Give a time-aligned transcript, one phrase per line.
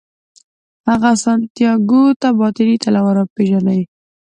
[0.89, 3.81] هغه سانتیاګو ته باطني طلا ورپېژني.